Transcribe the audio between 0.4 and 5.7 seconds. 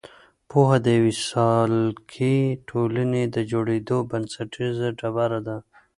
پوهه د یوې سالکې ټولنې د جوړېدو بنسټیزه ډبره ده.